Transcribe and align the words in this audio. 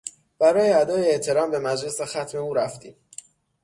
برای 0.39 0.71
ادای 0.73 1.11
احترام 1.11 1.51
به 1.51 1.59
مجلس 1.59 2.01
ختم 2.01 2.37
او 2.37 2.53
رفتیم. 2.53 2.95